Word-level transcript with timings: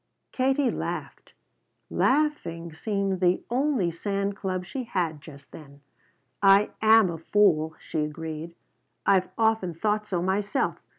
Katie 0.31 0.71
laughed. 0.71 1.33
Laughing 1.91 2.73
seemed 2.73 3.19
the 3.19 3.43
only 3.51 3.91
sand 3.91 4.35
club 4.35 4.65
she 4.65 4.85
had 4.85 5.21
just 5.21 5.51
then. 5.51 5.81
"I 6.41 6.71
am 6.81 7.11
a 7.11 7.19
fool," 7.19 7.75
she 7.79 7.99
agreed. 7.99 8.55
"I've 9.05 9.29
often 9.37 9.75
thought 9.75 10.07
so 10.07 10.23
myself. 10.23 10.81